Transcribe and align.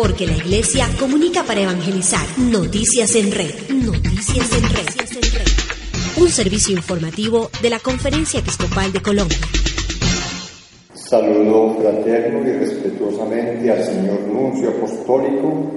porque 0.00 0.26
la 0.26 0.34
iglesia 0.34 0.86
comunica 0.98 1.44
para 1.44 1.60
evangelizar. 1.60 2.26
Noticias 2.38 3.14
en 3.16 3.30
red. 3.32 3.52
Noticias 3.68 4.50
en 4.54 4.62
red. 4.62 6.22
Un 6.22 6.28
servicio 6.30 6.74
informativo 6.74 7.50
de 7.60 7.68
la 7.68 7.80
Conferencia 7.80 8.40
Episcopal 8.40 8.90
de 8.92 9.02
Colombia. 9.02 9.36
Saludo 10.94 11.76
fraterno 11.82 12.48
y 12.48 12.52
respetuosamente 12.52 13.70
al 13.70 13.84
señor 13.84 14.20
nuncio 14.22 14.70
apostólico, 14.70 15.70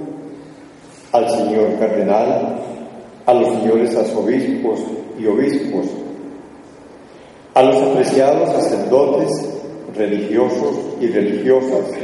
al 1.12 1.28
señor 1.28 1.78
cardenal, 1.78 2.62
a 3.26 3.34
los 3.34 3.48
señores 3.58 3.94
arzobispos 3.94 4.80
y 5.18 5.26
obispos, 5.26 5.86
a 7.52 7.62
los 7.62 7.76
apreciados 7.76 8.52
sacerdotes, 8.52 9.50
religiosos 9.94 10.76
y 10.98 11.08
religiosas, 11.08 12.03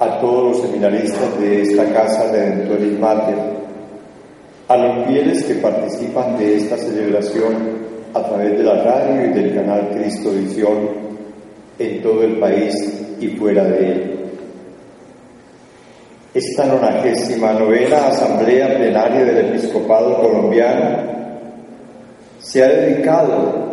a 0.00 0.18
todos 0.18 0.56
los 0.56 0.62
seminaristas 0.62 1.38
de 1.38 1.60
esta 1.60 1.84
casa 1.92 2.32
Redentoris 2.32 2.98
Mater, 2.98 3.36
a 4.66 4.76
los 4.78 5.06
fieles 5.06 5.44
que 5.44 5.54
participan 5.56 6.38
de 6.38 6.56
esta 6.56 6.78
celebración 6.78 7.54
a 8.14 8.22
través 8.22 8.56
de 8.56 8.64
la 8.64 8.82
radio 8.82 9.26
y 9.26 9.28
del 9.28 9.54
canal 9.54 9.90
Cristo 9.90 10.30
Visión 10.30 10.88
en 11.78 12.02
todo 12.02 12.22
el 12.22 12.40
país 12.40 12.74
y 13.20 13.28
fuera 13.28 13.62
de 13.64 13.92
él. 13.92 14.16
Esta 16.32 16.64
nonagésima 16.64 17.52
novena 17.52 18.06
Asamblea 18.06 18.74
Plenaria 18.76 19.24
del 19.24 19.48
Episcopado 19.48 20.16
Colombiano 20.22 21.10
se 22.38 22.64
ha 22.64 22.68
dedicado 22.68 23.68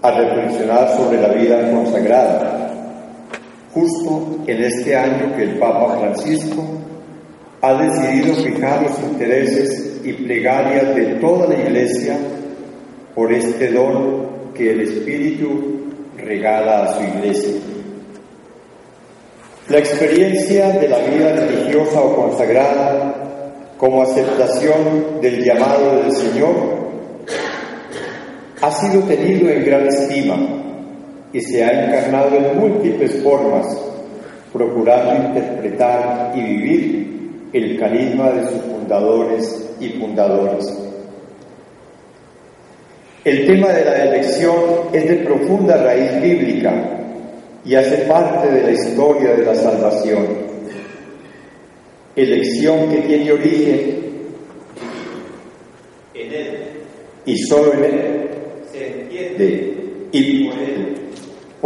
a 0.00 0.10
reflexionar 0.12 0.96
sobre 0.96 1.20
la 1.20 1.28
vida 1.28 1.70
consagrada 1.72 2.65
justo 3.76 4.38
en 4.46 4.64
este 4.64 4.96
año 4.96 5.36
que 5.36 5.42
el 5.42 5.58
Papa 5.58 5.98
Francisco 5.98 6.64
ha 7.60 7.74
decidido 7.74 8.34
fijar 8.36 8.82
los 8.82 8.98
intereses 9.00 10.00
y 10.02 10.14
plegarias 10.14 10.94
de 10.94 11.04
toda 11.16 11.46
la 11.46 11.56
Iglesia 11.56 12.16
por 13.14 13.30
este 13.30 13.70
don 13.72 14.52
que 14.54 14.70
el 14.70 14.80
Espíritu 14.80 15.92
regala 16.16 16.84
a 16.84 16.94
su 16.94 17.04
Iglesia. 17.04 17.52
La 19.68 19.78
experiencia 19.78 20.70
de 20.70 20.88
la 20.88 20.98
vida 21.00 21.32
religiosa 21.34 22.00
o 22.00 22.16
consagrada 22.16 23.14
como 23.76 24.02
aceptación 24.02 25.20
del 25.20 25.44
llamado 25.44 26.02
del 26.02 26.12
Señor 26.12 26.54
ha 28.62 28.70
sido 28.70 29.02
tenido 29.02 29.50
en 29.50 29.64
gran 29.66 29.86
estima 29.86 30.65
que 31.36 31.42
se 31.42 31.62
ha 31.62 31.84
encarnado 31.84 32.34
en 32.34 32.58
múltiples 32.58 33.22
formas, 33.22 33.66
procurando 34.54 35.28
interpretar 35.28 36.32
y 36.34 36.40
vivir 36.40 37.48
el 37.52 37.78
carisma 37.78 38.30
de 38.30 38.42
sus 38.46 38.62
fundadores 38.62 39.70
y 39.78 39.88
fundadoras. 40.00 40.64
El 43.22 43.46
tema 43.46 43.68
de 43.68 43.84
la 43.84 44.04
elección 44.04 44.54
es 44.94 45.06
de 45.10 45.16
profunda 45.16 45.76
raíz 45.76 46.22
bíblica 46.22 46.72
y 47.66 47.74
hace 47.74 47.98
parte 48.06 48.50
de 48.50 48.62
la 48.62 48.70
historia 48.70 49.36
de 49.36 49.44
la 49.44 49.54
salvación. 49.56 50.26
Elección 52.16 52.88
que 52.88 52.96
tiene 53.02 53.32
origen 53.32 54.00
en 56.14 56.32
Él 56.32 56.58
y 57.26 57.36
solo 57.40 57.74
en 57.74 57.84
Él 57.84 58.30
se 58.72 58.86
entiende 58.86 59.74
y 60.12 60.48
por 60.48 60.58
Él 60.60 60.95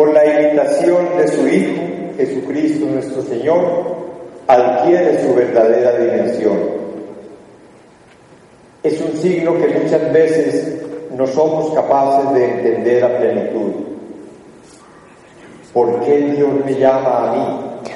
por 0.01 0.15
la 0.15 0.25
imitación 0.25 1.19
de 1.19 1.29
su 1.29 1.47
Hijo, 1.47 1.83
Jesucristo 2.17 2.87
nuestro 2.87 3.21
Señor, 3.21 3.97
adquiere 4.47 5.23
su 5.23 5.35
verdadera 5.35 5.99
dimensión. 5.99 6.59
Es 8.83 8.99
un 8.99 9.13
signo 9.19 9.59
que 9.59 9.69
muchas 9.69 10.11
veces 10.11 10.83
no 11.15 11.27
somos 11.27 11.75
capaces 11.75 12.33
de 12.33 12.45
entender 12.47 13.05
a 13.05 13.19
plenitud. 13.19 13.73
¿Por 15.75 16.01
qué 16.01 16.17
Dios 16.17 16.49
me 16.65 16.75
llama 16.77 17.19
a 17.19 17.37
mí? 17.37 17.91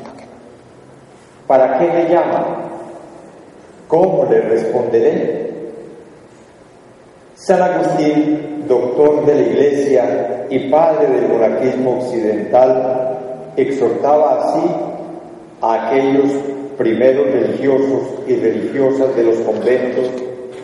¿Para 1.47 1.79
qué 1.79 1.87
me 1.87 2.07
llama? 2.11 2.69
¿Cómo 3.89 4.27
le 4.31 4.43
responderé? 4.43 5.53
San 7.35 7.63
Agustín, 7.63 8.54
doctor 8.69 9.25
de 9.27 9.35
la 9.35 9.41
Iglesia 9.41 10.47
y 10.51 10.71
padre 10.71 11.09
del 11.09 11.29
monaquismo 11.29 11.99
occidental, 11.99 13.19
exhortaba 13.57 14.49
así 14.49 14.67
a 15.61 15.89
aquellos 15.89 16.31
primeros 16.77 17.27
religiosos 17.27 18.03
y 18.27 18.37
religiosas 18.37 19.15
de 19.15 19.23
los 19.23 19.37
conventos 19.39 20.11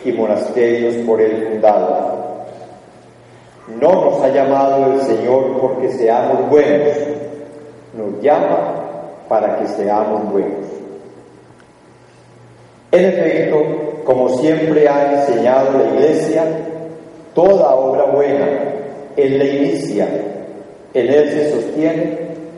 y 0.03 0.11
monasterios 0.11 0.95
por 1.05 1.21
él 1.21 1.47
fundados. 1.49 2.19
No 3.79 4.05
nos 4.05 4.21
ha 4.21 4.29
llamado 4.29 4.93
el 4.93 5.01
Señor 5.01 5.57
porque 5.59 5.91
seamos 5.91 6.49
buenos, 6.49 6.97
nos 7.95 8.21
llama 8.21 8.75
para 9.29 9.57
que 9.59 9.67
seamos 9.67 10.29
buenos. 10.31 10.65
En 12.91 13.05
efecto, 13.05 13.63
como 14.03 14.27
siempre 14.39 14.87
ha 14.89 15.21
enseñado 15.21 15.77
la 15.77 15.93
Iglesia, 15.93 16.43
toda 17.33 17.75
obra 17.75 18.05
buena, 18.05 18.47
Él 19.15 19.37
la 19.37 19.45
inicia, 19.45 20.07
en 20.93 21.07
Él 21.07 21.29
se 21.29 21.51
sostiene 21.51 22.17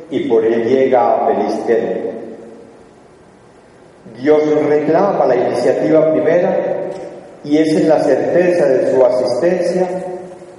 y 0.10 0.22
por 0.28 0.46
Él 0.46 0.64
llega 0.66 1.26
a 1.26 1.28
feliz 1.28 1.66
término. 1.66 2.14
Dios 4.22 4.42
reclama 4.68 5.26
la 5.26 5.36
iniciativa 5.36 6.12
primera 6.12 6.90
y 7.44 7.58
es 7.58 7.76
en 7.76 7.90
la 7.90 8.00
certeza 8.00 8.66
de 8.68 8.94
su 8.94 9.06
asistencia 9.06 9.88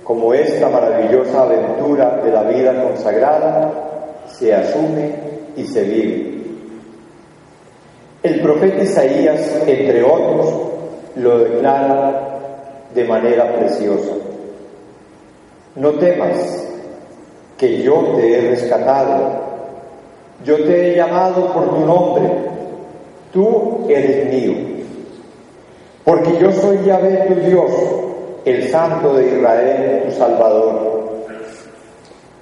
como 0.02 0.34
esta 0.34 0.68
maravillosa 0.68 1.42
aventura 1.42 2.20
de 2.22 2.30
la 2.30 2.42
vida 2.42 2.82
consagrada 2.82 3.72
se 4.26 4.54
asume 4.54 5.10
y 5.56 5.64
se 5.64 5.82
vive. 5.82 6.34
El 8.22 8.40
profeta 8.40 8.82
Isaías, 8.82 9.62
entre 9.66 10.02
otros, 10.02 10.54
lo 11.16 11.38
declara 11.38 12.23
de 12.94 13.04
manera 13.04 13.52
preciosa. 13.56 14.12
No 15.76 15.92
temas, 15.94 16.64
que 17.58 17.82
yo 17.82 18.14
te 18.16 18.32
he 18.32 18.50
rescatado, 18.50 19.44
yo 20.44 20.56
te 20.64 20.92
he 20.92 20.96
llamado 20.96 21.52
por 21.52 21.70
tu 21.70 21.86
nombre, 21.86 22.30
tú 23.32 23.86
eres 23.88 24.32
mío, 24.32 24.54
porque 26.04 26.36
yo 26.38 26.52
soy 26.52 26.84
Yahvé 26.84 27.26
tu 27.28 27.34
Dios, 27.48 27.70
el 28.44 28.68
Santo 28.68 29.14
de 29.14 29.36
Israel, 29.36 30.02
tu 30.06 30.12
Salvador. 30.12 30.94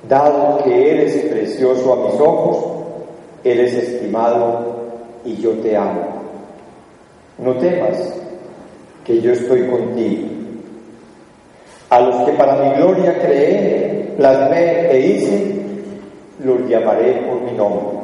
Dado 0.08 0.64
que 0.64 0.90
eres 0.90 1.14
precioso 1.26 1.92
a 1.92 2.10
mis 2.10 2.20
ojos, 2.20 2.64
eres 3.44 3.72
estimado 3.74 4.66
y 5.24 5.36
yo 5.36 5.52
te 5.52 5.76
amo. 5.76 6.22
No 7.38 7.54
temas, 7.54 7.96
que 9.04 9.20
yo 9.20 9.32
estoy 9.32 9.66
contigo. 9.68 10.31
A 11.92 12.00
los 12.00 12.24
que 12.24 12.32
para 12.32 12.56
mi 12.56 12.70
gloria 12.70 13.18
creé, 13.18 14.14
plasmé 14.16 14.90
e 14.90 14.98
hice, 14.98 15.56
los 16.42 16.66
llamaré 16.66 17.20
por 17.28 17.42
mi 17.42 17.52
nombre. 17.52 17.98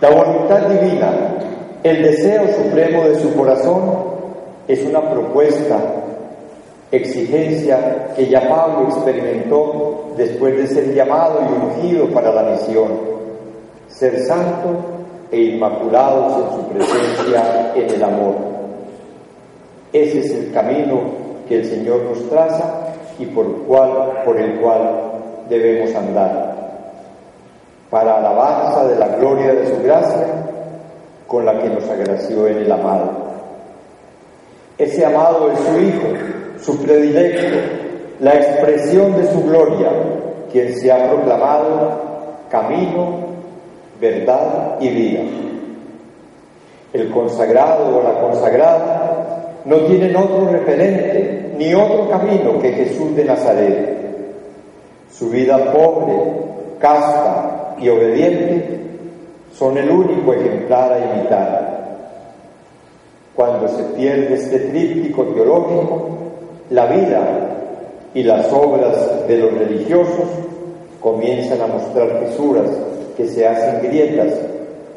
La 0.00 0.08
voluntad 0.08 0.68
divina, 0.68 1.12
el 1.82 2.02
deseo 2.02 2.48
supremo 2.54 3.02
de 3.02 3.16
su 3.16 3.34
corazón, 3.34 3.82
es 4.68 4.82
una 4.86 5.02
propuesta, 5.10 5.76
exigencia 6.90 8.08
que 8.16 8.26
ya 8.26 8.48
Pablo 8.48 8.88
experimentó 8.88 10.14
después 10.16 10.56
de 10.56 10.68
ser 10.68 10.94
llamado 10.94 11.42
y 11.42 11.52
ungido 11.52 12.06
para 12.06 12.32
la 12.32 12.52
misión, 12.52 12.88
ser 13.88 14.18
santo 14.20 14.70
e 15.30 15.38
inmaculados 15.38 16.38
en 16.38 16.56
su 16.56 16.68
presencia 16.68 17.72
en 17.76 17.90
el 17.90 18.02
amor. 18.02 18.34
Ese 19.92 20.20
es 20.20 20.30
el 20.30 20.52
camino 20.54 21.21
el 21.54 21.64
Señor 21.64 22.02
nos 22.02 22.28
traza 22.28 22.64
y 23.18 23.26
por, 23.26 23.46
cual, 23.64 24.22
por 24.24 24.38
el 24.38 24.60
cual 24.60 24.80
debemos 25.48 25.94
andar, 25.94 26.52
para 27.90 28.16
alabanza 28.16 28.86
de 28.86 28.96
la 28.96 29.08
gloria 29.16 29.52
de 29.52 29.66
su 29.66 29.82
gracia 29.82 30.26
con 31.26 31.44
la 31.44 31.58
que 31.58 31.68
nos 31.68 31.88
agració 31.88 32.46
en 32.46 32.58
el 32.58 32.72
amado. 32.72 33.10
Ese 34.78 35.04
amado 35.04 35.50
es 35.52 35.58
su 35.60 35.80
Hijo, 35.80 36.08
su 36.60 36.82
predilecto, 36.82 37.58
la 38.20 38.34
expresión 38.34 39.16
de 39.16 39.30
su 39.30 39.42
gloria, 39.44 39.90
quien 40.50 40.74
se 40.74 40.90
ha 40.90 41.08
proclamado 41.10 41.98
camino, 42.50 43.18
verdad 44.00 44.76
y 44.80 44.88
vida. 44.88 45.22
El 46.92 47.10
consagrado 47.10 47.98
o 47.98 48.02
la 48.02 48.20
consagrada 48.20 49.21
no 49.64 49.76
tienen 49.86 50.16
otro 50.16 50.48
referente 50.50 51.54
ni 51.56 51.74
otro 51.74 52.08
camino 52.10 52.58
que 52.60 52.72
Jesús 52.72 53.14
de 53.14 53.24
Nazaret. 53.24 53.96
Su 55.10 55.30
vida 55.30 55.72
pobre, 55.72 56.14
casta 56.78 57.76
y 57.78 57.88
obediente 57.88 58.80
son 59.52 59.78
el 59.78 59.90
único 59.90 60.32
ejemplar 60.32 60.92
a 60.92 60.98
imitar. 60.98 61.72
Cuando 63.34 63.68
se 63.68 63.82
pierde 63.94 64.34
este 64.34 64.58
tríptico 64.58 65.24
teológico, 65.26 66.08
la 66.70 66.86
vida 66.86 67.20
y 68.14 68.22
las 68.22 68.52
obras 68.52 69.26
de 69.28 69.38
los 69.38 69.52
religiosos 69.52 70.28
comienzan 71.00 71.60
a 71.60 71.66
mostrar 71.66 72.24
fisuras 72.26 72.68
que 73.16 73.26
se 73.26 73.46
hacen 73.46 73.82
grietas 73.82 74.34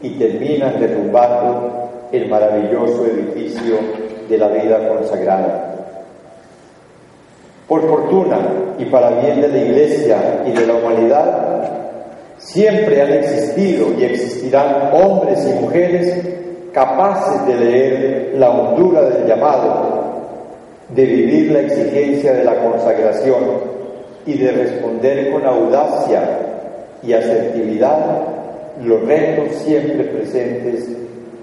y 0.02 0.12
terminan 0.12 0.80
derrumbando 0.80 1.90
el 2.12 2.30
maravilloso 2.30 3.06
edificio 3.06 4.05
de 4.30 4.38
la 4.38 4.48
vida 4.48 4.88
consagrada. 4.88 5.76
Por 7.68 7.88
fortuna 7.88 8.38
y 8.78 8.86
para 8.86 9.10
bien 9.22 9.42
de 9.42 9.48
la 9.48 9.58
Iglesia 9.58 10.44
y 10.46 10.52
de 10.52 10.68
la 10.68 10.76
humanidad, 10.76 11.56
siempre 12.38 13.02
han 13.02 13.12
existido 13.14 13.88
y 13.98 14.04
existirán 14.04 14.92
hombres 14.94 15.48
y 15.48 15.62
mujeres 15.62 16.24
capaces 16.72 17.48
de 17.48 17.56
leer 17.56 18.34
la 18.38 18.50
hondura 18.50 19.02
del 19.04 19.26
llamado, 19.26 20.04
de 20.90 21.06
vivir 21.06 21.52
la 21.52 21.62
exigencia 21.62 22.34
de 22.34 22.44
la 22.44 22.56
consagración 22.56 23.76
y 24.26 24.38
de 24.38 24.52
responder 24.52 25.32
con 25.32 25.46
audacia 25.46 26.22
y 27.02 27.14
asertividad 27.14 28.36
los 28.84 29.02
retos 29.06 29.56
siempre 29.64 30.04
presentes 30.04 30.90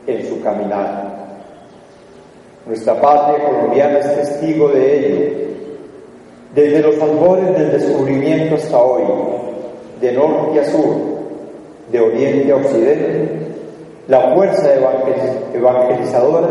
en 0.06 0.28
su 0.28 0.42
caminar. 0.42 1.11
Nuestra 2.66 3.00
patria 3.00 3.44
colombiana 3.44 3.98
es 3.98 4.14
testigo 4.14 4.68
de 4.68 4.98
ello. 4.98 5.32
Desde 6.54 6.80
los 6.80 7.00
albores 7.02 7.58
del 7.58 7.72
descubrimiento 7.72 8.54
hasta 8.54 8.78
hoy, 8.78 9.02
de 10.00 10.12
norte 10.12 10.60
a 10.60 10.64
sur, 10.66 10.94
de 11.90 12.00
oriente 12.00 12.52
a 12.52 12.56
occidente, 12.56 13.28
la 14.06 14.34
fuerza 14.34 14.74
evangelizadora 15.54 16.48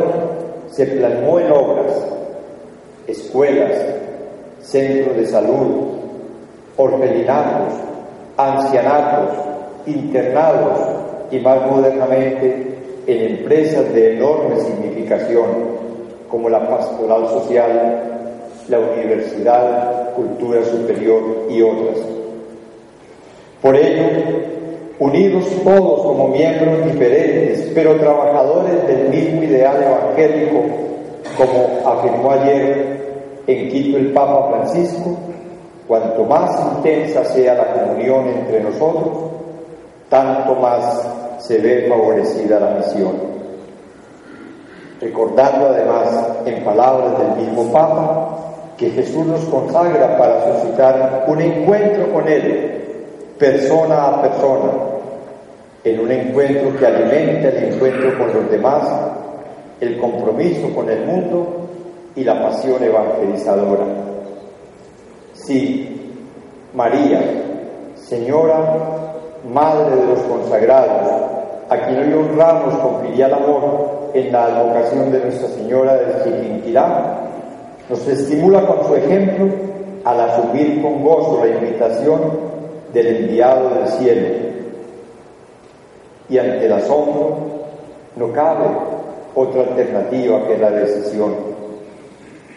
se 0.70 0.86
plasmó 0.86 1.40
en 1.40 1.52
obras, 1.52 2.06
escuelas, 3.08 3.72
centros 4.62 5.16
de 5.16 5.26
salud, 5.28 5.92
orfelinatos, 6.76 7.74
ancianatos, 8.36 9.30
internados 9.86 10.80
y 11.32 11.40
más 11.40 11.62
modernamente 11.70 12.68
en 13.08 13.38
empresas 13.38 13.94
de 13.94 14.18
enorme 14.18 14.60
significación 14.60 15.82
como 16.32 16.50
la 16.50 16.66
pastoral 16.66 17.28
social, 17.28 18.02
la 18.70 18.80
universidad, 18.80 20.14
cultura 20.16 20.64
superior 20.64 21.22
y 21.50 21.62
otras. 21.62 21.98
Por 23.62 23.76
ello, 23.76 24.06
unidos 25.00 25.46
todos 25.64 26.02
como 26.04 26.30
miembros 26.30 26.86
diferentes, 26.86 27.70
pero 27.76 27.98
trabajadores 27.98 28.88
del 28.88 29.10
mismo 29.10 29.44
ideal 29.44 29.84
evangélico, 29.84 30.64
como 31.38 31.90
afirmó 31.90 32.32
ayer 32.32 33.02
en 33.48 33.70
Quito 33.70 33.98
el 33.98 34.14
Papa 34.14 34.50
Francisco, 34.52 35.18
cuanto 35.88 36.24
más 36.24 36.52
intensa 36.78 37.26
sea 37.26 37.56
la 37.56 37.74
comunión 37.74 38.30
entre 38.30 38.62
nosotros, 38.62 39.10
tanto 40.10 40.56
más 40.56 41.08
se 41.40 41.58
ve 41.58 41.88
favorecida 41.90 42.60
la 42.60 42.78
misión 42.78 43.41
recordando 45.02 45.70
además 45.70 46.08
en 46.46 46.64
palabras 46.64 47.18
del 47.18 47.46
mismo 47.48 47.72
Papa 47.74 48.38
que 48.78 48.92
Jesús 48.92 49.26
nos 49.26 49.42
consagra 49.46 50.18
para 50.18 50.54
suscitar 50.54 51.26
un 51.28 51.42
encuentro 51.42 52.12
con 52.14 52.28
Él, 52.28 52.84
persona 53.38 54.08
a 54.08 54.22
persona, 54.22 54.72
en 55.84 56.00
un 56.00 56.12
encuentro 56.12 56.78
que 56.78 56.86
alimenta 56.86 57.50
el 57.50 57.74
encuentro 57.74 58.18
con 58.18 58.34
los 58.34 58.52
demás, 58.52 58.88
el 59.80 60.00
compromiso 60.00 60.74
con 60.76 60.90
el 60.90 61.06
mundo 61.06 61.48
y 62.16 62.24
la 62.24 62.42
pasión 62.42 62.84
evangelizadora. 62.84 63.86
Sí, 65.34 66.14
María, 66.74 67.22
Señora, 67.96 68.78
Madre 69.52 69.96
de 69.96 70.06
los 70.06 70.20
consagrados, 70.20 71.12
a 71.68 71.78
quien 71.78 71.98
hoy 71.98 72.14
honramos 72.14 72.76
con 72.76 73.02
filial 73.02 73.34
amor, 73.34 74.01
en 74.14 74.32
la 74.32 74.46
advocación 74.46 75.12
de 75.12 75.20
Nuestra 75.20 75.48
Señora 75.50 75.96
del 75.96 76.24
Chiquinquirá, 76.24 77.22
nos 77.90 78.08
estimula 78.08 78.66
con 78.66 78.88
su 78.88 78.96
ejemplo 78.96 79.48
al 80.04 80.20
asumir 80.20 80.82
con 80.82 81.04
gozo 81.04 81.44
la 81.44 81.48
invitación 81.48 82.22
del 82.94 83.08
enviado 83.08 83.70
del 83.70 83.88
cielo. 83.88 84.28
Y 86.30 86.38
ante 86.38 86.66
el 86.66 86.74
asombro 86.74 87.38
no 88.16 88.32
cabe 88.32 88.66
otra 89.36 89.62
alternativa 89.62 90.48
que 90.48 90.58
la 90.58 90.72
decisión. 90.72 91.36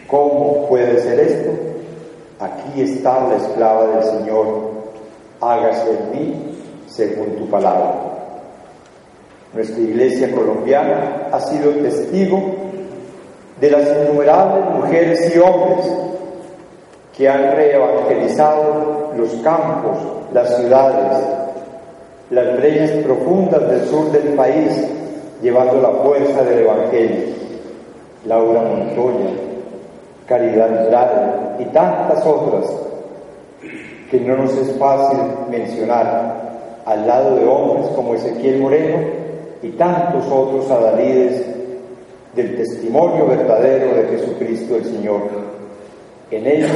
¿Cómo 0.07 0.67
puede 0.67 0.99
ser 0.99 1.19
esto? 1.19 1.51
Aquí 2.39 2.81
está 2.81 3.27
la 3.27 3.37
esclava 3.37 3.87
del 3.87 4.03
Señor, 4.03 4.45
hágase 5.41 5.89
en 5.89 6.11
mí 6.11 6.57
según 6.87 7.35
tu 7.37 7.49
palabra. 7.49 8.14
Nuestra 9.55 9.81
iglesia 9.81 10.31
colombiana 10.35 11.29
ha 11.31 11.39
sido 11.39 11.71
testigo 11.71 12.41
de 13.61 13.71
las 13.71 13.87
innumerables 13.87 14.65
mujeres 14.75 15.33
y 15.33 15.39
hombres 15.39 15.85
que 17.15 17.29
han 17.29 17.55
reevangelizado 17.55 19.13
los 19.15 19.29
campos, 19.35 19.97
las 20.33 20.57
ciudades, 20.57 21.23
las 22.31 22.57
breñas 22.57 22.91
profundas 23.05 23.69
del 23.69 23.85
sur 23.85 24.11
del 24.11 24.33
país, 24.33 24.71
llevando 25.41 25.81
la 25.81 26.03
fuerza 26.03 26.43
del 26.43 26.59
Evangelio. 26.59 27.35
Laura 28.25 28.61
Montoya, 28.61 29.29
Caridad 30.27 30.79
Andrade 30.79 31.63
y 31.63 31.65
tantas 31.65 32.25
otras 32.25 32.65
que 34.11 34.19
no 34.19 34.35
nos 34.35 34.53
es 34.57 34.77
fácil 34.77 35.19
mencionar 35.49 36.43
al 36.85 37.07
lado 37.07 37.35
de 37.37 37.45
hombres 37.45 37.87
como 37.95 38.15
Ezequiel 38.15 38.59
Moreno, 38.59 39.24
y 39.65 39.69
tantos 39.69 40.23
otros 40.31 40.69
adalides 40.69 41.43
del 42.35 42.55
testimonio 42.55 43.25
verdadero 43.25 43.95
de 43.95 44.03
Jesucristo 44.09 44.75
el 44.75 44.85
Señor. 44.85 45.21
En 46.29 46.45
ellos 46.45 46.69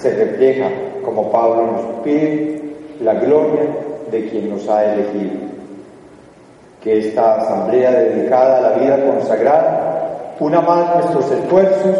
se 0.00 0.10
refleja, 0.14 0.70
como 1.04 1.30
Pablo 1.30 1.72
nos 1.72 2.02
pide, 2.02 2.62
la 3.02 3.12
gloria 3.14 3.64
de 4.10 4.26
quien 4.30 4.48
nos 4.48 4.66
ha 4.70 4.94
elegido. 4.94 5.32
Que 6.82 7.08
esta 7.08 7.42
asamblea 7.42 7.90
dedicada 7.90 8.56
a 8.56 8.60
la 8.70 8.78
vida 8.78 9.04
consagrada 9.04 10.36
una 10.40 10.62
más 10.62 10.94
nuestros 10.94 11.30
esfuerzos 11.30 11.98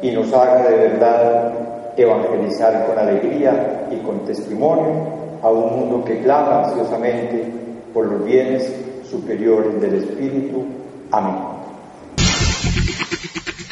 y 0.00 0.12
nos 0.12 0.32
haga 0.32 0.66
de 0.66 0.76
verdad 0.76 1.52
evangelizar 1.94 2.86
con 2.86 2.98
alegría 2.98 3.86
y 3.90 3.96
con 3.98 4.24
testimonio 4.24 5.18
a 5.42 5.50
un 5.50 5.78
mundo 5.78 6.04
que 6.06 6.22
clama 6.22 6.64
ansiosamente 6.64 7.44
por 7.92 8.06
los 8.06 8.24
bienes 8.24 8.72
superiores 9.10 9.80
del 9.80 9.94
Espíritu. 9.94 10.66
Amén. 11.10 11.34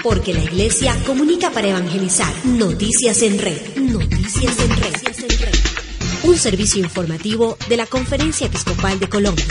Porque 0.02 0.32
la 0.32 0.42
Iglesia 0.42 0.94
comunica 1.06 1.50
para 1.50 1.68
evangelizar. 1.68 2.32
Noticias 2.44 3.22
en 3.22 3.38
red. 3.38 3.76
Noticias 3.76 4.58
en 4.60 4.70
red. 4.70 4.94
Un 6.24 6.36
servicio 6.36 6.82
informativo 6.82 7.56
de 7.68 7.76
la 7.76 7.86
Conferencia 7.86 8.46
Episcopal 8.46 8.98
de 8.98 9.08
Colombia. 9.08 9.44